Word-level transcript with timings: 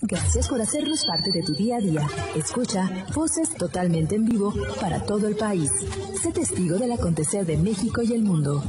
Gracias 0.00 0.46
por 0.48 0.60
hacernos 0.60 1.04
parte 1.06 1.32
de 1.32 1.42
tu 1.42 1.54
día 1.54 1.78
a 1.78 1.80
día. 1.80 2.06
Escucha 2.36 3.04
voces 3.16 3.52
totalmente 3.56 4.14
en 4.14 4.26
vivo 4.26 4.54
para 4.80 5.04
todo 5.04 5.26
el 5.26 5.34
país. 5.34 5.72
Sé 6.22 6.30
testigo 6.30 6.78
del 6.78 6.92
acontecer 6.92 7.44
de 7.44 7.56
México 7.56 8.00
y 8.02 8.12
el 8.12 8.22
mundo. 8.22 8.62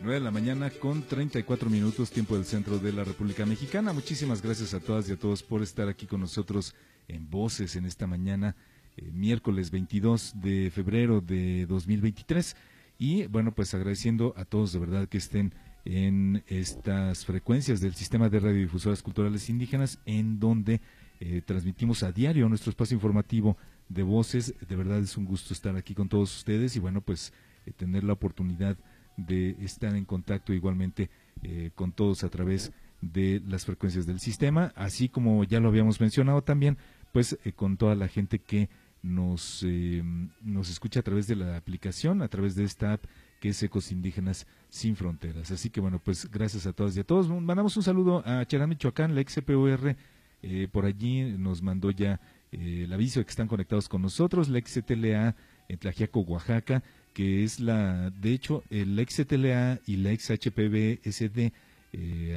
9 0.00 0.14
de 0.14 0.20
la 0.20 0.30
mañana 0.30 0.70
con 0.70 1.02
34 1.02 1.68
minutos 1.68 2.12
tiempo 2.12 2.36
del 2.36 2.44
centro 2.44 2.78
de 2.78 2.92
la 2.92 3.02
República 3.02 3.44
Mexicana. 3.44 3.92
Muchísimas 3.92 4.42
gracias 4.42 4.74
a 4.74 4.80
todas 4.80 5.08
y 5.08 5.12
a 5.12 5.18
todos 5.18 5.42
por 5.42 5.60
estar 5.60 5.88
aquí 5.88 6.06
con 6.06 6.20
nosotros 6.20 6.72
en 7.08 7.28
Voces 7.28 7.74
en 7.74 7.84
esta 7.84 8.06
mañana, 8.06 8.54
eh, 8.96 9.10
miércoles 9.12 9.72
22 9.72 10.34
de 10.40 10.70
febrero 10.72 11.20
de 11.20 11.66
2023. 11.66 12.54
Y 12.98 13.26
bueno, 13.26 13.54
pues 13.54 13.74
agradeciendo 13.74 14.34
a 14.36 14.44
todos 14.44 14.72
de 14.72 14.78
verdad 14.78 15.08
que 15.08 15.18
estén 15.18 15.52
en 15.84 16.42
estas 16.46 17.26
frecuencias 17.26 17.80
del 17.80 17.94
sistema 17.94 18.28
de 18.28 18.40
radiodifusoras 18.40 19.02
culturales 19.02 19.50
indígenas, 19.50 19.98
en 20.06 20.40
donde 20.40 20.80
eh, 21.20 21.42
transmitimos 21.44 22.02
a 22.02 22.12
diario 22.12 22.48
nuestro 22.48 22.70
espacio 22.70 22.94
informativo 22.94 23.56
de 23.88 24.02
voces. 24.02 24.54
De 24.66 24.76
verdad 24.76 24.98
es 24.98 25.16
un 25.16 25.26
gusto 25.26 25.52
estar 25.52 25.76
aquí 25.76 25.94
con 25.94 26.08
todos 26.08 26.34
ustedes 26.36 26.76
y 26.76 26.80
bueno, 26.80 27.00
pues 27.00 27.32
eh, 27.66 27.72
tener 27.72 28.04
la 28.04 28.14
oportunidad 28.14 28.76
de 29.16 29.50
estar 29.60 29.94
en 29.94 30.04
contacto 30.04 30.52
igualmente 30.52 31.10
eh, 31.42 31.70
con 31.74 31.92
todos 31.92 32.24
a 32.24 32.30
través 32.30 32.72
de 33.00 33.42
las 33.46 33.66
frecuencias 33.66 34.06
del 34.06 34.18
sistema, 34.18 34.72
así 34.74 35.08
como 35.08 35.44
ya 35.44 35.60
lo 35.60 35.68
habíamos 35.68 36.00
mencionado 36.00 36.42
también, 36.42 36.78
pues 37.12 37.38
con 37.54 37.76
toda 37.76 37.94
la 37.94 38.08
gente 38.08 38.38
que 38.38 38.70
nos, 39.04 39.62
eh, 39.62 40.02
nos 40.40 40.70
escucha 40.70 41.00
a 41.00 41.02
través 41.02 41.26
de 41.26 41.36
la 41.36 41.56
aplicación, 41.56 42.22
a 42.22 42.28
través 42.28 42.56
de 42.56 42.64
esta 42.64 42.94
app 42.94 43.04
que 43.38 43.50
es 43.50 43.62
Ecos 43.62 43.92
Indígenas 43.92 44.46
Sin 44.70 44.96
Fronteras. 44.96 45.50
Así 45.50 45.68
que 45.68 45.80
bueno, 45.80 46.00
pues 46.02 46.30
gracias 46.30 46.66
a 46.66 46.72
todas 46.72 46.96
y 46.96 47.00
a 47.00 47.04
todos. 47.04 47.28
Mandamos 47.28 47.76
un 47.76 47.82
saludo 47.82 48.22
a 48.26 48.44
Cherán 48.46 48.70
Michoacán, 48.70 49.14
la 49.14 49.20
ex 49.20 49.34
CPUR, 49.34 49.94
eh, 50.42 50.68
por 50.72 50.86
allí 50.86 51.22
nos 51.22 51.60
mandó 51.60 51.90
ya 51.90 52.18
eh, 52.50 52.84
el 52.84 52.92
aviso 52.92 53.20
de 53.20 53.26
que 53.26 53.30
están 53.30 53.46
conectados 53.46 53.90
con 53.90 54.00
nosotros, 54.00 54.48
la 54.48 54.58
ex 54.58 54.80
CTLA 54.80 55.36
en 55.68 55.78
Tlajiaco, 55.78 56.20
Oaxaca, 56.20 56.82
que 57.12 57.44
es 57.44 57.60
la, 57.60 58.08
de 58.10 58.32
hecho, 58.32 58.64
el 58.70 58.98
ex 58.98 59.16
CTLA 59.22 59.80
y 59.86 59.96
la 59.96 60.12
ex 60.12 60.30
HPBSD, 60.30 61.52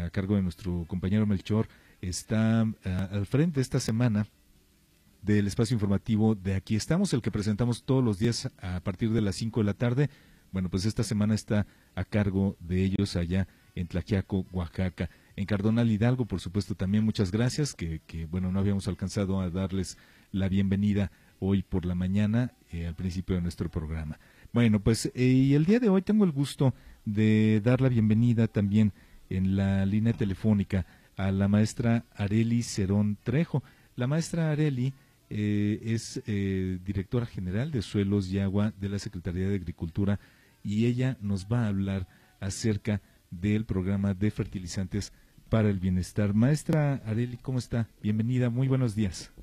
a 0.04 0.10
cargo 0.12 0.36
de 0.36 0.44
nuestro 0.44 0.86
compañero 0.88 1.26
Melchor, 1.26 1.68
está 2.02 2.62
al 2.84 3.26
frente 3.26 3.60
esta 3.60 3.80
semana 3.80 4.28
del 5.28 5.46
espacio 5.46 5.74
informativo 5.74 6.36
de 6.36 6.56
aquí 6.56 6.78
estamos, 6.78 7.14
el 7.14 7.22
que 7.22 7.32
presentamos 7.32 7.84
todos 7.84 8.02
los 8.02 8.18
días 8.18 8.50
a 8.62 8.80
partir 8.80 9.12
de 9.12 9.20
las 9.20 9.36
5 9.36 9.60
de 9.60 9.66
la 9.66 9.74
tarde. 9.74 10.10
Bueno, 10.54 10.70
pues 10.70 10.86
esta 10.86 11.04
semana 11.04 11.36
está 11.36 11.68
a 11.96 12.06
cargo 12.06 12.56
de 12.62 12.86
ellos 12.86 13.18
allá 13.18 13.46
en 13.76 13.88
Tlaquiaco, 13.88 14.46
Oaxaca. 14.54 15.10
En 15.36 15.46
Cardonal 15.46 15.92
Hidalgo, 15.92 16.26
por 16.26 16.40
supuesto, 16.40 16.76
también 16.76 17.04
muchas 17.04 17.30
gracias, 17.30 17.76
que, 17.76 18.00
que 18.08 18.26
bueno, 18.26 18.54
no 18.54 18.60
habíamos 18.60 18.88
alcanzado 18.88 19.42
a 19.42 19.50
darles 19.50 19.98
la 20.32 20.48
bienvenida 20.48 21.12
hoy 21.40 21.62
por 21.62 21.86
la 21.86 21.94
mañana 21.94 22.54
eh, 22.72 22.88
al 22.88 22.96
principio 22.96 23.36
de 23.36 23.42
nuestro 23.42 23.70
programa. 23.70 24.20
Bueno, 24.54 24.80
pues 24.80 25.12
eh, 25.14 25.24
y 25.26 25.56
el 25.56 25.66
día 25.66 25.82
de 25.82 25.90
hoy 25.90 26.04
tengo 26.04 26.24
el 26.24 26.32
gusto 26.32 26.74
de 27.04 27.62
dar 27.66 27.82
la 27.82 27.90
bienvenida 27.90 28.48
también 28.48 28.94
en 29.30 29.58
la 29.58 29.86
línea 29.86 30.14
telefónica 30.14 30.86
a 31.18 31.34
la 31.34 31.50
maestra 31.50 32.06
Areli 32.16 32.64
Cerón 32.64 33.18
Trejo. 33.24 33.62
La 33.98 34.08
maestra 34.08 34.52
Areli 34.52 34.94
eh, 35.30 35.80
es 35.84 36.22
eh, 36.26 36.80
directora 36.84 37.26
general 37.26 37.72
de 37.72 37.82
Suelos 37.82 38.32
y 38.32 38.40
Agua 38.40 38.74
de 38.78 38.90
la 38.90 39.00
Secretaría 39.00 39.50
de 39.50 39.56
Agricultura 39.56 40.20
y 40.64 40.86
ella 40.86 41.18
nos 41.22 41.48
va 41.48 41.66
a 41.66 41.68
hablar 41.68 42.08
acerca 42.40 43.02
del 43.30 43.66
programa 43.66 44.14
de 44.14 44.32
fertilizantes 44.32 45.14
para 45.50 45.70
el 45.70 45.80
bienestar. 45.80 46.34
Maestra 46.34 47.02
Areli, 47.06 47.38
¿cómo 47.38 47.58
está? 47.60 47.88
Bienvenida, 48.02 48.50
muy 48.50 48.68
buenos 48.68 48.96
días. 48.96 49.34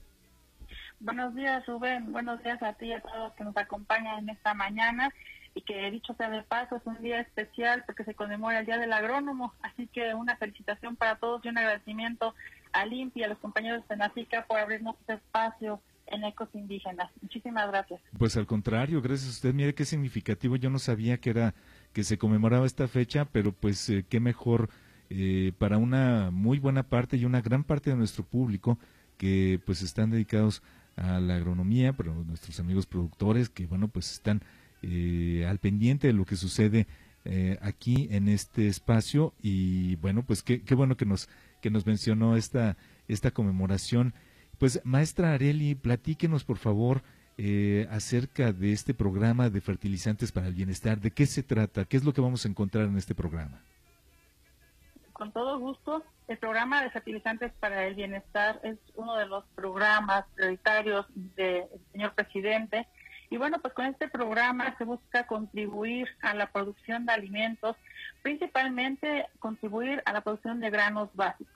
Buenos 1.00 1.34
días, 1.34 1.66
Rubén. 1.66 2.12
Buenos 2.12 2.42
días 2.42 2.62
a 2.62 2.72
ti 2.74 2.86
y 2.86 2.92
a 2.92 3.00
todos 3.00 3.18
los 3.18 3.32
que 3.34 3.44
nos 3.44 3.56
acompañan 3.56 4.20
en 4.20 4.30
esta 4.30 4.54
mañana. 4.54 5.12
Y 5.54 5.60
que 5.62 5.90
dicho 5.90 6.14
sea 6.14 6.30
de 6.30 6.42
paso, 6.42 6.76
es 6.76 6.86
un 6.86 7.00
día 7.02 7.20
especial 7.20 7.84
porque 7.86 8.04
se 8.04 8.14
conmemora 8.14 8.60
el 8.60 8.66
Día 8.66 8.78
del 8.78 8.92
Agrónomo. 8.92 9.52
Así 9.62 9.86
que 9.88 10.14
una 10.14 10.36
felicitación 10.36 10.96
para 10.96 11.16
todos 11.16 11.44
y 11.44 11.48
un 11.48 11.58
agradecimiento 11.58 12.34
a 12.74 12.84
Limpi 12.84 13.20
y 13.20 13.22
a 13.22 13.28
los 13.28 13.38
compañeros 13.38 13.82
de 13.82 13.88
Senacica 13.88 14.44
por 14.46 14.58
abrirnos 14.58 14.96
este 15.00 15.14
espacio 15.14 15.80
en 16.08 16.24
ecos 16.24 16.48
indígenas. 16.54 17.10
Muchísimas 17.22 17.68
gracias. 17.68 18.00
Pues 18.18 18.36
al 18.36 18.46
contrario, 18.46 19.00
gracias 19.00 19.28
a 19.28 19.32
usted. 19.32 19.54
Mire 19.54 19.74
qué 19.74 19.84
significativo. 19.84 20.56
Yo 20.56 20.70
no 20.70 20.78
sabía 20.78 21.18
que 21.18 21.30
era 21.30 21.54
que 21.92 22.04
se 22.04 22.18
conmemoraba 22.18 22.66
esta 22.66 22.88
fecha, 22.88 23.24
pero 23.24 23.52
pues 23.52 23.88
eh, 23.88 24.04
qué 24.08 24.20
mejor 24.20 24.68
eh, 25.08 25.52
para 25.58 25.78
una 25.78 26.30
muy 26.30 26.58
buena 26.58 26.82
parte 26.82 27.16
y 27.16 27.24
una 27.24 27.40
gran 27.40 27.64
parte 27.64 27.90
de 27.90 27.96
nuestro 27.96 28.24
público 28.24 28.78
que 29.16 29.60
pues 29.64 29.80
están 29.80 30.10
dedicados 30.10 30.62
a 30.96 31.20
la 31.20 31.36
agronomía, 31.36 31.92
pero 31.92 32.12
nuestros 32.24 32.58
amigos 32.60 32.86
productores 32.86 33.48
que 33.48 33.66
bueno 33.66 33.88
pues 33.88 34.12
están 34.12 34.42
eh, 34.82 35.46
al 35.48 35.58
pendiente 35.58 36.08
de 36.08 36.12
lo 36.12 36.24
que 36.24 36.36
sucede 36.36 36.86
aquí 37.62 38.06
en 38.10 38.28
este 38.28 38.68
espacio 38.68 39.32
y 39.40 39.96
bueno 39.96 40.24
pues 40.26 40.42
qué, 40.42 40.60
qué 40.60 40.74
bueno 40.74 40.98
que 40.98 41.06
nos 41.06 41.30
que 41.64 41.70
nos 41.70 41.86
mencionó 41.86 42.36
esta, 42.36 42.76
esta 43.08 43.30
conmemoración. 43.30 44.12
Pues, 44.58 44.82
maestra 44.84 45.32
Areli, 45.32 45.74
platíquenos, 45.74 46.44
por 46.44 46.58
favor, 46.58 47.00
eh, 47.38 47.88
acerca 47.90 48.52
de 48.52 48.74
este 48.74 48.92
programa 48.92 49.48
de 49.48 49.62
fertilizantes 49.62 50.30
para 50.30 50.48
el 50.48 50.52
bienestar. 50.52 51.00
¿De 51.00 51.10
qué 51.10 51.24
se 51.24 51.42
trata? 51.42 51.86
¿Qué 51.86 51.96
es 51.96 52.04
lo 52.04 52.12
que 52.12 52.20
vamos 52.20 52.44
a 52.44 52.48
encontrar 52.48 52.84
en 52.84 52.98
este 52.98 53.14
programa? 53.14 53.62
Con 55.14 55.32
todo 55.32 55.58
gusto. 55.58 56.04
El 56.28 56.36
programa 56.36 56.82
de 56.82 56.90
fertilizantes 56.90 57.50
para 57.54 57.86
el 57.86 57.94
bienestar 57.94 58.60
es 58.62 58.76
uno 58.94 59.16
de 59.16 59.24
los 59.24 59.46
programas 59.54 60.26
prioritarios 60.34 61.06
del 61.14 61.64
señor 61.92 62.12
presidente. 62.12 62.86
Y 63.30 63.36
bueno, 63.36 63.58
pues 63.60 63.74
con 63.74 63.86
este 63.86 64.08
programa 64.08 64.76
se 64.76 64.84
busca 64.84 65.26
contribuir 65.26 66.08
a 66.22 66.34
la 66.34 66.46
producción 66.50 67.06
de 67.06 67.12
alimentos, 67.12 67.76
principalmente 68.22 69.26
contribuir 69.38 70.02
a 70.04 70.12
la 70.12 70.20
producción 70.20 70.60
de 70.60 70.70
granos 70.70 71.08
básicos. 71.14 71.54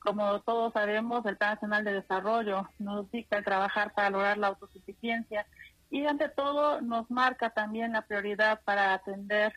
Como 0.00 0.40
todos 0.40 0.72
sabemos, 0.72 1.26
el 1.26 1.36
Plan 1.36 1.54
Nacional 1.54 1.84
de 1.84 1.92
Desarrollo 1.92 2.68
nos 2.78 3.10
dicta 3.10 3.42
trabajar 3.42 3.92
para 3.92 4.10
lograr 4.10 4.38
la 4.38 4.48
autosuficiencia 4.48 5.46
y 5.90 6.06
ante 6.06 6.28
todo 6.28 6.80
nos 6.80 7.10
marca 7.10 7.50
también 7.50 7.92
la 7.92 8.02
prioridad 8.02 8.60
para 8.64 8.94
atender 8.94 9.52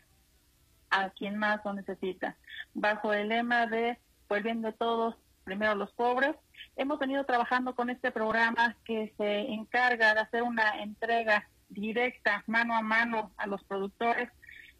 a 0.90 1.10
quien 1.10 1.38
más 1.38 1.64
lo 1.64 1.72
necesita. 1.72 2.36
Bajo 2.74 3.12
el 3.12 3.28
lema 3.28 3.66
de 3.66 3.98
pues 4.28 4.42
bien 4.42 4.62
de 4.62 4.72
todos, 4.72 5.16
primero 5.44 5.74
los 5.74 5.92
pobres, 5.92 6.34
hemos 6.76 6.98
venido 6.98 7.24
trabajando 7.24 7.74
con 7.74 7.90
este 7.90 8.10
programa 8.10 8.76
que 8.84 9.12
se 9.16 9.52
encarga 9.52 10.14
de 10.14 10.20
hacer 10.20 10.42
una 10.42 10.82
entrega 10.82 11.48
directa, 11.68 12.42
mano 12.46 12.74
a 12.74 12.82
mano, 12.82 13.32
a 13.36 13.46
los 13.46 13.62
productores 13.64 14.30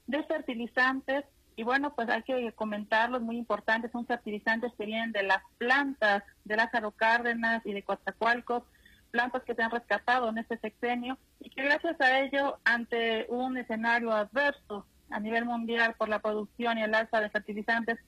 de 0.06 0.22
fertilizantes. 0.24 1.24
Y 1.56 1.62
bueno, 1.62 1.94
pues 1.94 2.08
hay 2.08 2.22
que 2.22 2.52
comentarlos, 2.52 3.22
muy 3.22 3.36
importantes, 3.36 3.92
son 3.92 4.06
fertilizantes 4.06 4.72
que 4.76 4.86
vienen 4.86 5.12
de 5.12 5.22
las 5.22 5.42
plantas 5.58 6.24
de 6.44 6.56
Lázaro 6.56 6.90
Cárdenas 6.90 7.64
y 7.64 7.72
de 7.72 7.82
Coatzacoalcos, 7.82 8.64
plantas 9.12 9.44
que 9.44 9.54
se 9.54 9.62
han 9.62 9.70
rescatado 9.70 10.28
en 10.28 10.38
este 10.38 10.58
sexenio 10.58 11.16
y 11.38 11.50
que 11.50 11.62
gracias 11.62 12.00
a 12.00 12.20
ello, 12.20 12.58
ante 12.64 13.26
un 13.28 13.56
escenario 13.56 14.10
adverso 14.10 14.84
a 15.10 15.20
nivel 15.20 15.44
mundial 15.44 15.94
por 15.96 16.08
la 16.08 16.18
producción 16.18 16.78
y 16.78 16.82
el 16.82 16.94
alza 16.94 17.20
de 17.20 17.30
fertilizantes, 17.30 18.00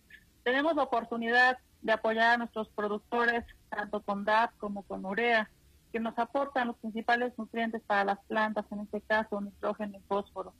tenemos 0.46 0.76
la 0.76 0.84
oportunidad 0.84 1.58
de 1.82 1.90
apoyar 1.92 2.34
a 2.34 2.36
nuestros 2.36 2.68
productores, 2.68 3.44
tanto 3.68 4.00
con 4.02 4.24
DAP 4.24 4.56
como 4.58 4.84
con 4.84 5.04
urea, 5.04 5.50
que 5.92 5.98
nos 5.98 6.16
aportan 6.20 6.68
los 6.68 6.76
principales 6.76 7.32
nutrientes 7.36 7.82
para 7.84 8.04
las 8.04 8.20
plantas, 8.28 8.64
en 8.70 8.78
este 8.78 9.00
caso 9.00 9.40
nitrógeno 9.40 9.98
y 9.98 10.00
fósforo. 10.06 10.54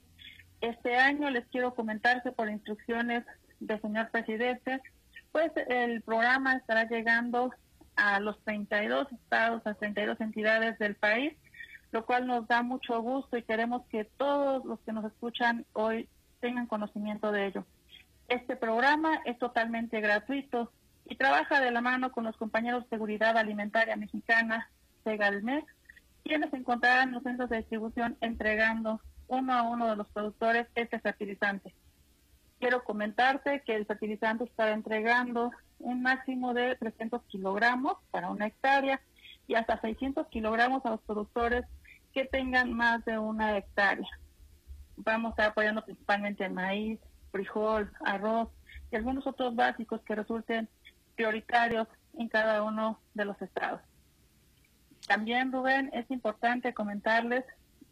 Este 0.59 0.97
año 0.97 1.29
les 1.29 1.47
quiero 1.47 1.73
comentar 1.73 2.21
que 2.21 2.33
por 2.33 2.49
instrucciones 2.49 3.23
del 3.61 3.81
señor 3.81 4.09
presidente, 4.09 4.81
pues 5.31 5.53
el 5.69 6.01
programa 6.01 6.57
estará 6.57 6.83
llegando 6.89 7.53
a 7.95 8.19
los 8.19 8.37
32 8.43 9.09
estados, 9.13 9.65
a 9.65 9.73
32 9.73 10.19
entidades 10.19 10.77
del 10.79 10.95
país, 10.95 11.33
lo 11.93 12.05
cual 12.05 12.27
nos 12.27 12.45
da 12.49 12.61
mucho 12.61 13.01
gusto 13.01 13.37
y 13.37 13.43
queremos 13.43 13.85
que 13.85 14.03
todos 14.03 14.65
los 14.65 14.81
que 14.81 14.91
nos 14.91 15.05
escuchan 15.05 15.65
hoy 15.71 16.09
tengan 16.41 16.67
conocimiento 16.67 17.31
de 17.31 17.45
ello. 17.45 17.65
Este 18.27 18.57
programa 18.57 19.21
es 19.23 19.37
totalmente 19.37 20.01
gratuito 20.01 20.71
y 21.05 21.15
trabaja 21.15 21.61
de 21.61 21.71
la 21.71 21.79
mano 21.79 22.11
con 22.11 22.25
los 22.25 22.35
compañeros 22.35 22.83
de 22.83 22.89
Seguridad 22.89 23.37
Alimentaria 23.37 23.95
Mexicana, 23.95 24.69
Segalmex, 25.05 25.65
quienes 26.25 26.53
encontrarán 26.53 27.09
en 27.09 27.15
los 27.15 27.23
centros 27.23 27.49
de 27.49 27.57
distribución 27.57 28.17
entregando 28.19 28.99
uno 29.27 29.53
a 29.53 29.63
uno 29.63 29.87
de 29.89 29.95
los 29.95 30.09
productores 30.09 30.67
este 30.75 30.99
fertilizante. 30.99 31.73
Quiero 32.59 32.83
comentarte 32.83 33.61
que 33.65 33.75
el 33.75 33.85
fertilizante 33.85 34.43
está 34.43 34.71
entregando 34.71 35.51
un 35.79 36.01
máximo 36.01 36.53
de 36.53 36.75
300 36.75 37.21
kilogramos 37.27 37.93
para 38.11 38.29
una 38.29 38.47
hectárea 38.47 38.99
y 39.47 39.55
hasta 39.55 39.79
600 39.79 40.27
kilogramos 40.27 40.85
a 40.85 40.89
los 40.89 41.01
productores 41.01 41.63
que 42.13 42.25
tengan 42.25 42.73
más 42.73 43.05
de 43.05 43.17
una 43.19 43.57
hectárea. 43.57 44.09
vamos 44.97 45.29
a 45.29 45.31
estar 45.31 45.51
apoyando 45.51 45.85
principalmente 45.85 46.43
el 46.43 46.51
maíz, 46.51 46.99
frijol, 47.37 47.91
arroz 48.03 48.49
y 48.91 48.95
algunos 48.95 49.27
otros 49.27 49.55
básicos 49.55 50.01
que 50.01 50.15
resulten 50.15 50.67
prioritarios 51.15 51.87
en 52.17 52.29
cada 52.29 52.63
uno 52.63 52.99
de 53.13 53.25
los 53.25 53.39
estados. 53.41 53.81
También, 55.07 55.51
Rubén, 55.51 55.91
es 55.93 56.09
importante 56.09 56.73
comentarles 56.73 57.45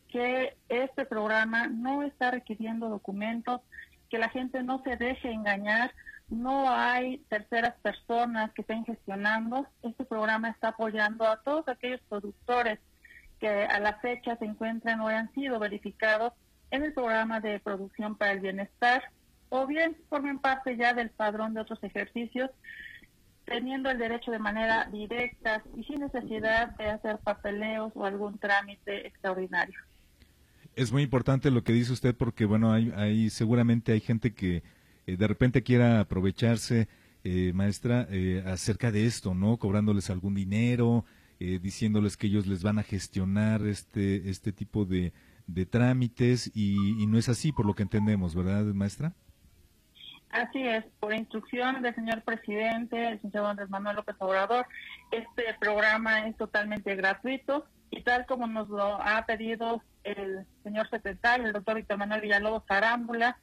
que 0.08 0.58
este 0.68 1.06
programa 1.06 1.68
no 1.68 2.02
está 2.02 2.32
requiriendo 2.32 2.90
documentos, 2.90 3.62
que 4.10 4.18
la 4.18 4.30
gente 4.30 4.64
no 4.64 4.82
se 4.84 4.98
deje 4.98 5.32
engañar, 5.32 5.94
no 6.28 6.70
hay 6.72 7.20
terceras 7.30 7.76
personas 7.84 8.52
que 8.54 8.62
estén 8.62 8.84
gestionando. 8.86 9.68
Este 9.84 10.06
programa 10.06 10.50
está 10.50 10.70
apoyando 10.70 11.28
a 11.28 11.42
todos 11.44 11.68
aquellos 11.68 12.02
productores 12.10 12.80
que 13.40 13.48
a 13.48 13.80
la 13.80 13.94
fecha 14.00 14.36
se 14.38 14.46
encuentran 14.46 15.02
o 15.02 15.08
han 15.08 15.32
sido 15.34 15.60
verificados 15.60 16.34
en 16.72 16.84
el 16.84 16.94
programa 16.94 17.40
de 17.42 17.60
producción 17.60 18.16
para 18.18 18.32
el 18.32 18.40
bienestar 18.40 19.04
o 19.50 19.68
bien 19.68 19.96
formen 20.10 20.40
parte 20.40 20.76
ya 20.78 20.94
del 20.94 21.10
padrón 21.10 21.54
de 21.54 21.62
otros 21.62 21.84
ejercicios, 21.84 22.50
teniendo 23.46 23.90
el 23.90 23.98
derecho 23.98 24.32
de 24.32 24.40
manera 24.40 24.90
directa 24.92 25.64
y 25.78 25.84
sin 25.84 26.00
necesidad 26.00 26.76
de 26.78 26.90
hacer 26.90 27.20
papeleos 27.20 27.92
o 27.96 28.06
algún 28.06 28.38
trámite 28.40 29.08
extraordinario. 29.08 29.80
Es 30.76 30.92
muy 30.92 31.04
importante 31.04 31.52
lo 31.52 31.64
que 31.64 31.72
dice 31.72 31.94
usted 31.94 32.16
porque, 32.16 32.46
bueno, 32.46 32.74
hay, 32.74 33.30
seguramente 33.30 33.94
hay 33.94 34.02
gente 34.02 34.34
que 34.34 34.64
eh, 35.08 35.16
de 35.16 35.28
repente 35.28 35.64
quiera 35.64 36.02
aprovecharse, 36.02 36.90
eh, 37.24 37.54
maestra, 37.54 38.08
eh, 38.10 38.44
acerca 38.46 38.92
de 38.92 39.06
esto, 39.06 39.34
¿no? 39.34 39.58
Cobrándoles 39.58 40.10
algún 40.10 40.36
dinero, 40.36 41.06
diciéndoles 41.38 42.16
que 42.16 42.28
ellos 42.28 42.48
les 42.48 42.64
van 42.64 42.80
a 42.80 42.84
gestionar 42.84 43.68
este, 43.68 44.30
este 44.30 44.54
tipo 44.54 44.86
de, 44.86 45.12
de 45.48 45.66
trámites 45.66 46.50
y 46.56 47.06
no 47.08 47.18
es 47.18 47.28
así, 47.28 47.52
por 47.52 47.66
lo 47.66 47.74
que 47.76 47.84
entendemos, 47.84 48.34
¿verdad, 48.34 48.64
maestra? 48.74 49.14
Así 50.36 50.68
es, 50.68 50.84
por 51.00 51.14
instrucción 51.14 51.82
del 51.82 51.96
señor 51.96 52.22
presidente, 52.24 53.08
el 53.08 53.22
señor 53.22 53.46
Andrés 53.46 53.70
Manuel 53.70 53.96
López 53.96 54.18
Obrador, 54.20 54.68
este 55.10 55.46
programa 55.62 56.28
es 56.28 56.36
totalmente 56.36 56.94
gratuito 56.98 57.66
y 57.90 58.02
tal 58.02 58.26
como 58.26 58.46
nos 58.46 58.68
lo 58.68 59.02
ha 59.02 59.26
pedido 59.26 59.82
el 60.04 60.46
señor 60.62 60.90
secretario, 60.90 61.48
el 61.48 61.54
doctor 61.54 61.76
Víctor 61.76 62.00
Manuel 62.00 62.20
Villalobos 62.20 62.64
Arámbula, 62.68 63.38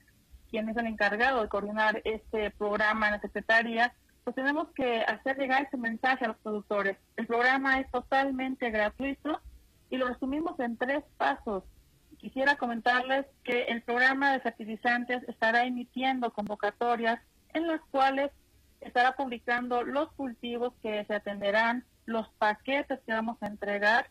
quien 0.51 0.69
es 0.69 0.77
el 0.77 0.87
encargado 0.87 1.41
de 1.41 1.49
coordinar 1.49 2.03
este 2.05 2.51
programa 2.51 3.07
en 3.07 3.13
la 3.13 3.21
Secretaría, 3.23 3.95
pues 4.25 4.37
tenemos 4.37 4.69
que 4.75 5.01
hacer 5.01 5.39
llegar 5.39 5.63
ese 5.63 5.79
mensaje 5.79 6.27
a 6.27 6.29
los 6.29 6.37
productores. 6.41 6.99
El 7.17 7.27
programa 7.27 7.81
es 7.81 7.91
totalmente 7.91 8.69
gratuito 8.71 9.41
y 9.89 9.97
lo 9.97 10.09
resumimos 10.09 10.61
en 10.61 10.77
tres 10.77 11.03
pasos 11.17 11.65
quisiera 12.23 12.55
comentarles 12.57 13.27
que 13.43 13.65
el 13.65 13.83
programa 13.83 14.33
de 14.33 14.39
fertilizantes 14.39 15.29
estará 15.29 15.65
emitiendo 15.67 16.33
convocatorias 16.33 17.21
en 17.53 17.67
las 17.67 17.81
cuales 17.91 18.31
estará 18.81 19.17
publicando 19.17 19.83
los 19.83 20.11
cultivos 20.13 20.73
que 20.83 21.05
se 21.05 21.15
atenderán, 21.15 21.85
los 22.07 22.29
paquetes 22.39 23.01
que 23.05 23.13
vamos 23.13 23.37
a 23.43 23.49
entregar, 23.49 24.09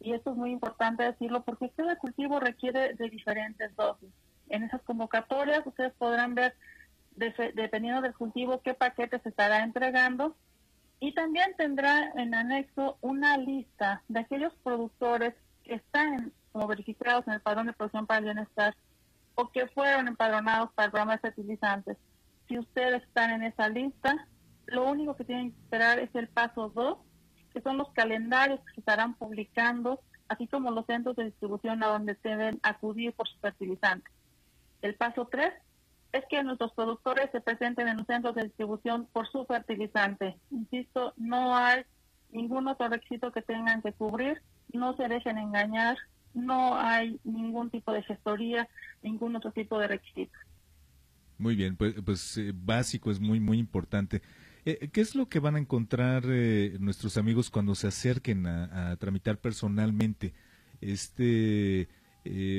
y 0.00 0.12
esto 0.12 0.30
es 0.30 0.36
muy 0.36 0.52
importante 0.52 1.02
decirlo 1.02 1.42
porque 1.42 1.70
cada 1.70 1.96
cultivo 1.96 2.38
requiere 2.38 2.94
de 2.94 3.10
diferentes 3.10 3.74
dosis. 3.74 4.10
En 4.48 4.62
esas 4.62 4.80
convocatorias 4.82 5.66
ustedes 5.66 5.92
podrán 5.94 6.36
ver, 6.36 6.54
dependiendo 7.16 8.00
del 8.00 8.14
cultivo, 8.14 8.62
qué 8.62 8.74
paquetes 8.74 9.20
se 9.22 9.30
estará 9.30 9.64
entregando 9.64 10.36
y 11.00 11.12
también 11.12 11.54
tendrá 11.56 12.12
en 12.14 12.34
anexo 12.34 12.98
una 13.00 13.36
lista 13.36 14.02
de 14.06 14.20
aquellos 14.20 14.54
productores 14.62 15.34
que 15.64 15.74
están 15.74 16.32
verificados 16.66 17.26
en 17.26 17.34
el 17.34 17.40
padrón 17.40 17.66
de 17.66 17.72
producción 17.72 18.06
para 18.06 18.18
el 18.18 18.24
bienestar 18.24 18.74
o 19.34 19.50
que 19.50 19.68
fueron 19.68 20.08
empadronados 20.08 20.72
para 20.72 20.86
el 20.86 20.90
programa 20.90 21.12
de 21.12 21.20
fertilizantes. 21.20 21.96
Si 22.48 22.58
ustedes 22.58 23.02
están 23.04 23.30
en 23.30 23.44
esa 23.44 23.68
lista, 23.68 24.26
lo 24.66 24.84
único 24.86 25.14
que 25.16 25.24
tienen 25.24 25.52
que 25.52 25.60
esperar 25.60 25.98
es 25.98 26.12
el 26.14 26.28
paso 26.28 26.70
2, 26.74 26.98
que 27.52 27.60
son 27.60 27.78
los 27.78 27.90
calendarios 27.92 28.60
que 28.60 28.74
se 28.74 28.80
estarán 28.80 29.14
publicando, 29.14 30.00
así 30.28 30.46
como 30.46 30.70
los 30.70 30.86
centros 30.86 31.16
de 31.16 31.26
distribución 31.26 31.82
a 31.82 31.88
donde 31.88 32.16
deben 32.22 32.58
acudir 32.62 33.12
por 33.12 33.28
sus 33.28 33.40
fertilizantes. 33.40 34.12
El 34.82 34.94
paso 34.94 35.28
3 35.30 35.52
es 36.12 36.24
que 36.28 36.42
nuestros 36.42 36.72
productores 36.72 37.30
se 37.32 37.40
presenten 37.40 37.88
en 37.88 37.98
los 37.98 38.06
centros 38.06 38.34
de 38.34 38.44
distribución 38.44 39.06
por 39.12 39.28
su 39.30 39.44
fertilizante. 39.44 40.36
Insisto, 40.50 41.12
no 41.16 41.56
hay 41.56 41.84
ningún 42.30 42.68
otro 42.68 42.88
requisito 42.88 43.32
que 43.32 43.42
tengan 43.42 43.82
que 43.82 43.92
cubrir, 43.92 44.42
no 44.72 44.96
se 44.96 45.08
dejen 45.08 45.38
engañar, 45.38 45.96
no 46.38 46.76
hay 46.76 47.18
ningún 47.24 47.70
tipo 47.70 47.92
de 47.92 48.02
gestoría, 48.02 48.68
ningún 49.02 49.36
otro 49.36 49.52
tipo 49.52 49.78
de 49.78 49.88
requisito. 49.88 50.32
Muy 51.38 51.54
bien, 51.54 51.76
pues, 51.76 51.94
pues 52.04 52.36
eh, 52.36 52.52
básico 52.54 53.10
es 53.10 53.20
muy, 53.20 53.38
muy 53.38 53.58
importante. 53.58 54.22
Eh, 54.64 54.88
¿Qué 54.92 55.00
es 55.00 55.14
lo 55.14 55.28
que 55.28 55.38
van 55.38 55.54
a 55.54 55.60
encontrar 55.60 56.24
eh, 56.26 56.76
nuestros 56.80 57.16
amigos 57.16 57.48
cuando 57.48 57.76
se 57.76 57.86
acerquen 57.86 58.46
a, 58.46 58.96
tramitar 58.96 59.38
personalmente 59.38 60.34
este, 60.80 61.88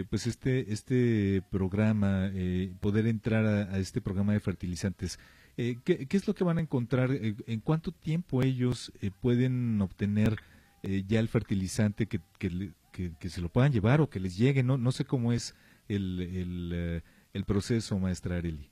pues 0.09 0.27
este, 0.27 0.71
este 0.73 1.43
programa, 1.51 2.31
poder 2.79 3.05
entrar 3.05 3.45
a, 3.45 3.77
este 3.77 4.01
programa 4.01 4.33
de 4.33 4.39
fertilizantes? 4.39 5.19
¿qué, 5.57 6.07
¿qué, 6.07 6.17
es 6.17 6.25
lo 6.25 6.33
que 6.33 6.45
van 6.45 6.57
a 6.57 6.61
encontrar? 6.61 7.11
¿En 7.11 7.59
cuánto 7.59 7.91
tiempo 7.91 8.41
ellos 8.41 8.93
pueden 9.21 9.81
obtener 9.81 10.37
ya 10.81 11.19
el 11.19 11.27
fertilizante 11.27 12.07
que, 12.07 12.21
que, 12.39 12.71
que, 13.19 13.29
se 13.29 13.41
lo 13.41 13.49
puedan 13.49 13.71
llevar 13.71 14.01
o 14.01 14.09
que 14.09 14.19
les 14.19 14.37
llegue. 14.37 14.63
No, 14.63 14.77
no 14.77 14.91
sé 14.91 15.05
cómo 15.05 15.31
es 15.31 15.55
el, 15.87 16.21
el, 16.21 16.71
eh, 16.73 17.01
el 17.33 17.45
proceso, 17.45 17.97
maestra 17.97 18.37
Areli. 18.37 18.69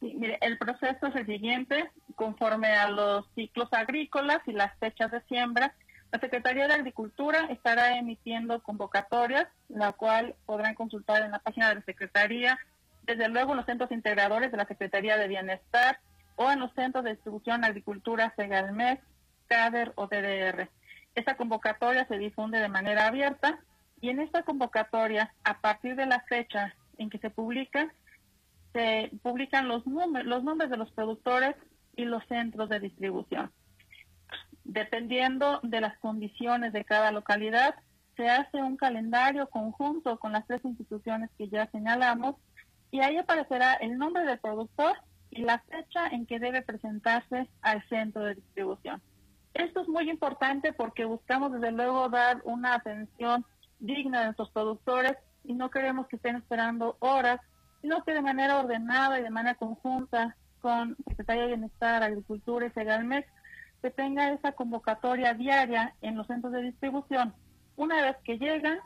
el 0.00 0.58
proceso 0.58 1.06
es 1.06 1.16
el 1.16 1.26
siguiente, 1.26 1.90
conforme 2.14 2.68
a 2.68 2.88
los 2.90 3.26
ciclos 3.34 3.68
agrícolas 3.72 4.40
y 4.46 4.52
las 4.52 4.76
fechas 4.78 5.10
de 5.10 5.20
siembra, 5.22 5.74
la 6.12 6.20
Secretaría 6.20 6.68
de 6.68 6.74
Agricultura 6.74 7.46
estará 7.50 7.98
emitiendo 7.98 8.62
convocatorias, 8.62 9.48
la 9.68 9.92
cual 9.92 10.36
podrán 10.46 10.74
consultar 10.74 11.22
en 11.22 11.32
la 11.32 11.40
página 11.40 11.68
de 11.68 11.76
la 11.76 11.82
Secretaría, 11.82 12.58
desde 13.02 13.28
luego 13.28 13.52
en 13.52 13.58
los 13.58 13.66
centros 13.66 13.90
integradores 13.90 14.50
de 14.50 14.56
la 14.56 14.66
Secretaría 14.66 15.16
de 15.16 15.28
Bienestar 15.28 15.98
o 16.36 16.50
en 16.50 16.60
los 16.60 16.72
centros 16.74 17.04
de 17.04 17.10
distribución 17.10 17.64
agricultura 17.64 18.32
Segalmex, 18.36 19.02
CADER 19.48 19.92
o 19.96 20.06
DDR. 20.06 20.68
Esta 21.16 21.36
convocatoria 21.36 22.06
se 22.06 22.18
difunde 22.18 22.58
de 22.58 22.68
manera 22.68 23.06
abierta 23.06 23.58
y 24.02 24.10
en 24.10 24.20
esta 24.20 24.42
convocatoria, 24.42 25.32
a 25.44 25.60
partir 25.62 25.96
de 25.96 26.04
la 26.04 26.20
fecha 26.20 26.74
en 26.98 27.08
que 27.08 27.18
se 27.18 27.30
publica, 27.30 27.90
se 28.74 29.10
publican 29.22 29.66
los, 29.66 29.82
los 29.86 30.44
nombres 30.44 30.68
de 30.68 30.76
los 30.76 30.92
productores 30.92 31.56
y 31.96 32.04
los 32.04 32.22
centros 32.26 32.68
de 32.68 32.80
distribución. 32.80 33.50
Dependiendo 34.64 35.60
de 35.62 35.80
las 35.80 35.98
condiciones 36.00 36.74
de 36.74 36.84
cada 36.84 37.10
localidad, 37.12 37.74
se 38.16 38.28
hace 38.28 38.58
un 38.58 38.76
calendario 38.76 39.48
conjunto 39.48 40.18
con 40.18 40.32
las 40.32 40.46
tres 40.46 40.62
instituciones 40.66 41.30
que 41.38 41.48
ya 41.48 41.66
señalamos 41.70 42.36
y 42.90 43.00
ahí 43.00 43.16
aparecerá 43.16 43.72
el 43.74 43.96
nombre 43.96 44.24
del 44.24 44.38
productor 44.38 44.98
y 45.30 45.42
la 45.42 45.60
fecha 45.60 46.08
en 46.08 46.26
que 46.26 46.38
debe 46.38 46.60
presentarse 46.60 47.48
al 47.62 47.82
centro 47.88 48.22
de 48.22 48.34
distribución. 48.34 49.00
Esto 49.56 49.80
es 49.80 49.88
muy 49.88 50.10
importante 50.10 50.74
porque 50.74 51.06
buscamos 51.06 51.50
desde 51.50 51.72
luego 51.72 52.10
dar 52.10 52.42
una 52.44 52.74
atención 52.74 53.46
digna 53.78 54.20
a 54.20 54.24
nuestros 54.26 54.50
productores 54.50 55.16
y 55.44 55.54
no 55.54 55.70
queremos 55.70 56.08
que 56.08 56.16
estén 56.16 56.36
esperando 56.36 56.98
horas, 57.00 57.40
sino 57.80 58.04
que 58.04 58.12
de 58.12 58.20
manera 58.20 58.58
ordenada 58.58 59.18
y 59.18 59.22
de 59.22 59.30
manera 59.30 59.54
conjunta 59.54 60.36
con 60.60 60.94
Secretaría 61.08 61.42
de 61.42 61.48
Bienestar, 61.48 62.02
Agricultura 62.02 62.66
y 62.66 62.70
Segalmex 62.72 63.26
se 63.80 63.90
tenga 63.90 64.30
esa 64.30 64.52
convocatoria 64.52 65.32
diaria 65.32 65.94
en 66.02 66.16
los 66.16 66.26
centros 66.26 66.52
de 66.52 66.60
distribución. 66.60 67.32
Una 67.76 68.02
vez 68.02 68.16
que 68.24 68.38
llegan, 68.38 68.78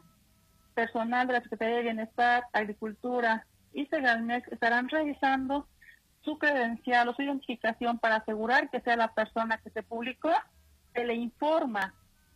personal 0.75 1.27
de 1.27 1.33
la 1.33 1.43
Secretaría 1.43 1.77
de 1.79 1.83
Bienestar, 1.83 2.45
Agricultura 2.53 3.45
y 3.73 3.87
Segalmex 3.87 4.47
estarán 4.53 4.89
revisando 4.89 5.67
su 6.21 6.39
credencial 6.39 7.09
o 7.09 7.15
su 7.15 7.23
identificación 7.23 7.99
para 7.99 8.17
asegurar 8.17 8.71
que 8.71 8.81
sea 8.83 8.95
la 8.95 9.13
persona 9.15 9.59
que 9.59 9.71
se 9.71 9.83
publicó 9.83 10.31
se 10.95 11.05
le 11.05 11.15
informa 11.15 11.95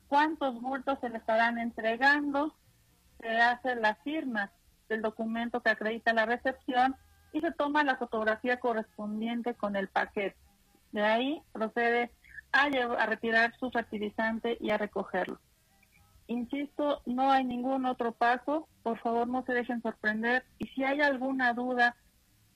cuántos 0.08 0.60
bultos 0.60 0.98
se 1.00 1.08
le 1.08 1.18
estarán 1.18 1.58
entregando, 1.58 2.54
se 3.20 3.28
hace 3.28 3.74
la 3.76 3.94
firma 3.96 4.50
del 4.88 5.02
documento 5.02 5.60
que 5.60 5.70
acredita 5.70 6.12
la 6.12 6.26
recepción 6.26 6.96
y 7.32 7.40
se 7.40 7.52
toma 7.52 7.84
la 7.84 7.96
fotografía 7.96 8.60
correspondiente 8.60 9.54
con 9.54 9.76
el 9.76 9.88
paquete. 9.88 10.36
De 10.92 11.02
ahí 11.02 11.42
procede 11.52 12.12
a, 12.52 12.64
a 12.64 13.06
retirar 13.06 13.54
su 13.58 13.70
fertilizante 13.70 14.56
y 14.60 14.70
a 14.70 14.78
recogerlo. 14.78 15.40
Insisto, 16.26 17.02
no 17.06 17.30
hay 17.30 17.44
ningún 17.44 17.84
otro 17.84 18.12
paso. 18.12 18.68
Por 18.82 18.98
favor, 19.00 19.26
no 19.28 19.44
se 19.44 19.52
dejen 19.52 19.82
sorprender. 19.82 20.44
Y 20.58 20.66
si 20.68 20.84
hay 20.84 21.00
alguna 21.00 21.52
duda, 21.52 21.96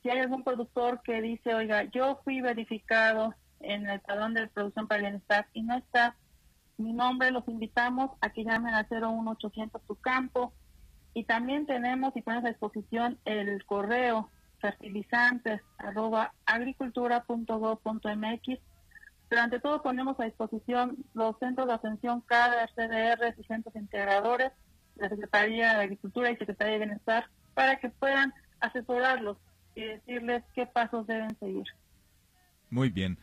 si 0.03 0.11
hay 0.11 0.21
algún 0.21 0.45
productor 0.45 1.03
que 1.03 1.21
dice, 1.21 1.55
oiga, 1.55 1.85
yo 1.85 2.21
fui 2.25 2.41
verificado, 2.41 3.35
en 3.61 3.89
el 3.89 4.01
padrón 4.01 4.35
de 4.35 4.47
producción 4.49 4.87
para 4.87 5.01
el 5.01 5.07
bienestar 5.07 5.47
y 5.53 5.63
no 5.63 5.77
está 5.77 6.17
mi 6.79 6.93
nombre, 6.93 7.33
los 7.33 7.47
invitamos 7.49 8.13
a 8.21 8.31
que 8.31 8.45
llamen 8.45 8.73
al 8.73 8.87
01800 8.89 9.83
su 9.87 9.97
campo 9.97 10.53
Y 11.13 11.25
también 11.25 11.67
tenemos 11.67 12.17
y 12.17 12.23
ponemos 12.23 12.45
a 12.45 12.51
disposición 12.51 13.19
el 13.25 13.65
correo 13.67 14.31
fertilizantes 14.61 15.61
arroba 15.79 16.33
agricultura.gov.mx. 16.47 18.61
Pero 19.29 19.43
ante 19.43 19.59
todo 19.61 19.83
ponemos 19.83 20.21
a 20.21 20.25
disposición 20.25 21.05
los 21.15 21.37
centros 21.39 21.67
de 21.67 21.75
atención 21.75 22.21
CADA, 22.21 22.69
CDR 22.69 23.35
y 23.37 23.43
centros 23.45 23.75
integradores, 23.75 24.53
la 24.95 25.09
Secretaría 25.09 25.75
de 25.75 25.83
Agricultura 25.83 26.31
y 26.31 26.37
Secretaría 26.37 26.75
de 26.75 26.87
Bienestar, 26.87 27.29
para 27.55 27.81
que 27.81 27.89
puedan 27.91 28.33
asesorarlos 28.61 29.37
y 29.75 29.83
decirles 29.83 30.45
qué 30.55 30.67
pasos 30.67 31.09
deben 31.09 31.37
seguir. 31.39 31.67
Muy 32.71 32.91
bien. 32.91 33.19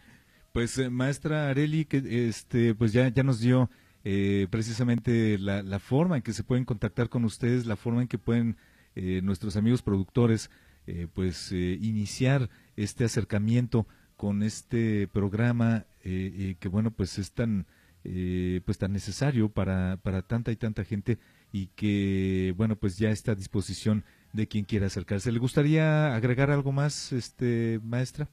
Pues 0.56 0.78
eh, 0.78 0.90
maestra 0.90 1.50
Areli, 1.50 1.84
que 1.84 2.30
este, 2.30 2.74
pues 2.76 2.94
ya, 2.94 3.10
ya 3.10 3.24
nos 3.24 3.42
dio 3.42 3.70
eh, 4.06 4.48
precisamente 4.50 5.38
la, 5.38 5.62
la, 5.62 5.80
forma 5.80 6.16
en 6.16 6.22
que 6.22 6.32
se 6.32 6.46
pueden 6.46 6.64
contactar 6.64 7.10
con 7.10 7.26
ustedes, 7.26 7.66
la 7.66 7.76
forma 7.76 8.04
en 8.04 8.08
que 8.08 8.18
pueden 8.18 8.56
eh, 8.96 9.20
nuestros 9.22 9.58
amigos 9.58 9.82
productores 9.82 10.50
eh, 10.88 11.08
pues 11.14 11.52
iniciar 11.52 12.50
este 12.78 13.04
acercamiento 13.04 13.86
con 14.16 14.44
este 14.44 15.10
programa 15.10 15.88
que 16.02 16.70
bueno 16.72 16.90
pues 16.90 17.20
es 17.20 17.34
tan 17.34 17.66
pues 18.02 18.78
tan 18.78 18.94
necesario 18.94 19.50
para, 19.50 19.98
para 19.98 20.22
tanta 20.22 20.54
y 20.54 20.56
tanta 20.56 20.86
gente 20.86 21.18
y 21.52 21.68
que 21.76 22.54
bueno 22.56 22.78
pues 22.78 22.98
ya 22.98 23.10
está 23.10 23.34
a 23.34 23.36
disposición 23.36 24.06
de 24.32 24.48
quien 24.48 24.64
quiera 24.64 24.88
acercarse. 24.88 25.34
¿Le 25.34 25.40
gustaría 25.40 26.16
agregar 26.16 26.50
algo 26.50 26.72
más, 26.72 27.12
este 27.12 27.82
maestra? 27.84 28.30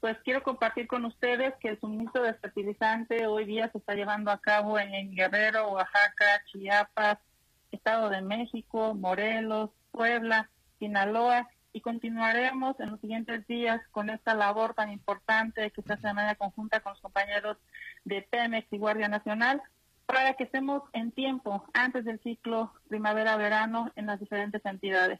Pues 0.00 0.16
quiero 0.24 0.42
compartir 0.42 0.86
con 0.86 1.04
ustedes 1.04 1.54
que 1.60 1.68
el 1.68 1.80
suministro 1.80 2.22
de 2.22 2.34
fertilizante 2.34 3.26
hoy 3.26 3.44
día 3.44 3.70
se 3.70 3.78
está 3.78 3.94
llevando 3.94 4.30
a 4.30 4.40
cabo 4.40 4.78
en 4.78 5.14
Guerrero, 5.14 5.72
Oaxaca, 5.72 6.42
Chiapas, 6.50 7.18
Estado 7.70 8.08
de 8.10 8.22
México, 8.22 8.94
Morelos, 8.94 9.70
Puebla, 9.90 10.50
Sinaloa 10.78 11.48
y 11.72 11.80
continuaremos 11.80 12.78
en 12.78 12.90
los 12.90 13.00
siguientes 13.00 13.46
días 13.46 13.80
con 13.90 14.10
esta 14.10 14.34
labor 14.34 14.74
tan 14.74 14.90
importante 14.92 15.70
que 15.70 15.82
se 15.82 15.92
hace 15.92 16.06
de 16.06 16.14
manera 16.14 16.36
conjunta 16.36 16.80
con 16.80 16.92
los 16.92 17.00
compañeros 17.00 17.56
de 18.04 18.22
Pemex 18.22 18.72
y 18.72 18.78
Guardia 18.78 19.08
Nacional 19.08 19.62
para 20.06 20.34
que 20.34 20.44
estemos 20.44 20.82
en 20.92 21.10
tiempo 21.12 21.64
antes 21.72 22.04
del 22.04 22.20
ciclo 22.20 22.72
primavera-verano 22.88 23.90
en 23.96 24.06
las 24.06 24.20
diferentes 24.20 24.64
entidades. 24.64 25.18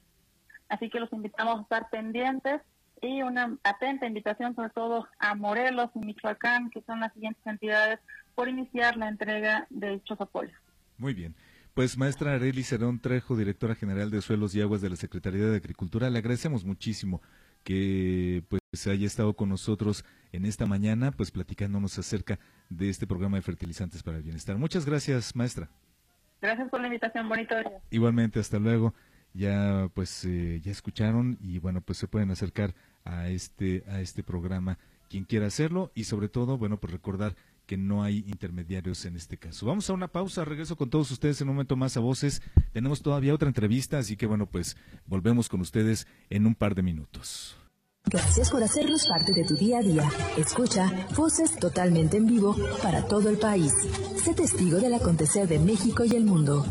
Así 0.69 0.91
que 0.91 1.01
los 1.01 1.13
invitamos 1.13 1.59
a 1.59 1.63
estar 1.63 1.91
pendientes 1.91 2.61
y 3.05 3.23
una 3.23 3.57
atenta 3.63 4.07
invitación 4.07 4.55
sobre 4.55 4.71
todo 4.71 5.07
a 5.19 5.35
Morelos 5.35 5.91
y 5.95 5.99
Michoacán, 6.01 6.71
que 6.71 6.83
son 6.83 7.01
las 7.01 7.13
siguientes 7.13 7.47
entidades, 7.47 8.01
por 8.35 8.49
iniciar 8.49 8.97
la 8.97 9.09
entrega 9.09 9.67
de 9.71 9.91
dichos 9.91 10.21
apoyos. 10.21 10.57
Muy 10.99 11.15
bien. 11.15 11.35
Pues 11.75 11.99
maestra 11.99 12.35
Areli 12.35 12.63
Cerón 12.63 13.01
Trejo, 13.01 13.37
directora 13.37 13.75
general 13.75 14.11
de 14.11 14.23
Suelos 14.23 14.55
y 14.55 14.61
Aguas 14.61 14.81
de 14.81 14.91
la 14.91 14.97
Secretaría 14.97 15.45
de 15.47 15.57
Agricultura, 15.57 16.09
le 16.09 16.19
agradecemos 16.19 16.65
muchísimo 16.65 17.21
que 17.65 18.45
pues 18.49 18.87
haya 18.87 19.07
estado 19.07 19.35
con 19.35 19.49
nosotros 19.49 20.05
en 20.33 20.47
esta 20.47 20.67
mañana, 20.67 21.11
pues 21.11 21.31
platicándonos 21.31 21.99
acerca 21.99 22.39
de 22.69 22.91
este 22.91 23.07
programa 23.07 23.37
de 23.37 23.43
fertilizantes 23.43 24.03
para 24.03 24.19
el 24.19 24.23
bienestar. 24.23 24.57
Muchas 24.57 24.85
gracias, 24.85 25.35
maestra. 25.35 25.69
Gracias 26.41 26.69
por 26.69 26.81
la 26.81 26.87
invitación, 26.87 27.29
bonito 27.29 27.57
día. 27.57 27.81
Igualmente, 27.91 28.39
hasta 28.39 28.59
luego 28.59 28.95
ya 29.35 29.91
pues 29.93 30.25
eh, 30.25 30.61
ya 30.63 30.71
escucharon 30.71 31.37
y 31.41 31.59
bueno 31.59 31.81
pues 31.81 31.99
se 31.99 32.07
pueden 32.07 32.31
acercar 32.31 32.75
a 33.05 33.29
este 33.29 33.85
a 33.89 34.01
este 34.01 34.23
programa 34.23 34.79
quien 35.09 35.25
quiera 35.25 35.47
hacerlo 35.47 35.93
y 35.95 36.05
sobre 36.05 36.29
todo 36.29 36.59
bueno 36.59 36.79
pues 36.79 36.93
recordar 36.93 37.37
que 37.67 37.77
no 37.77 38.03
hay 38.03 38.19
intermediarios 38.27 39.05
en 39.05 39.17
este 39.17 39.39
caso. 39.39 39.67
Vamos 39.67 39.89
a 39.89 39.95
una 39.95 40.09
pausa, 40.09 40.45
regreso 40.45 40.77
con 40.77 40.91
todos 40.91 41.11
ustedes 41.11 41.41
en 41.41 41.49
un 41.49 41.55
momento 41.55 41.77
más 41.77 41.97
a 41.97 42.01
voces. 42.01 42.43
Tenemos 42.73 43.03
todavía 43.03 43.35
otra 43.35 43.49
entrevista, 43.49 43.99
así 43.99 44.17
que 44.17 44.27
bueno, 44.27 44.47
pues 44.47 44.77
volvemos 45.07 45.49
con 45.49 45.61
ustedes 45.61 46.07
en 46.31 46.47
un 46.47 46.55
par 46.55 46.75
de 46.75 46.83
minutos. 46.83 47.57
Gracias 48.07 48.51
por 48.51 48.63
hacernos 48.63 49.07
parte 49.09 49.33
de 49.33 49.45
tu 49.45 49.55
día 49.55 49.79
a 49.79 49.83
día. 49.83 50.11
Escucha 50.37 50.93
Voces 51.17 51.57
totalmente 51.59 52.19
en 52.19 52.27
vivo 52.27 52.55
para 52.83 53.07
todo 53.07 53.31
el 53.31 53.39
país. 53.39 53.73
Sé 54.23 54.35
testigo 54.35 54.79
del 54.79 54.93
acontecer 54.93 55.49
de 55.49 55.59
México 55.59 56.05
y 56.05 56.15
el 56.15 56.25
mundo. 56.25 56.67